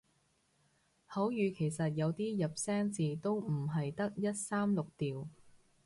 [1.05, 5.27] 口語其實有啲入聲字都唔係得一三六調